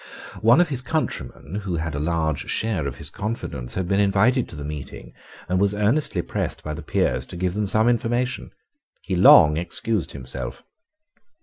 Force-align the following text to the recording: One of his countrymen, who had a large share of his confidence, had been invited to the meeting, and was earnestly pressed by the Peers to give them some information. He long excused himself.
One 0.41 0.59
of 0.59 0.69
his 0.69 0.81
countrymen, 0.81 1.59
who 1.61 1.75
had 1.75 1.93
a 1.93 1.99
large 1.99 2.49
share 2.49 2.87
of 2.87 2.95
his 2.95 3.11
confidence, 3.11 3.75
had 3.75 3.87
been 3.87 3.99
invited 3.99 4.49
to 4.49 4.55
the 4.55 4.63
meeting, 4.63 5.13
and 5.47 5.59
was 5.61 5.75
earnestly 5.75 6.23
pressed 6.23 6.63
by 6.63 6.73
the 6.73 6.81
Peers 6.81 7.23
to 7.27 7.37
give 7.37 7.53
them 7.53 7.67
some 7.67 7.87
information. 7.87 8.49
He 9.03 9.15
long 9.15 9.57
excused 9.57 10.13
himself. 10.13 10.63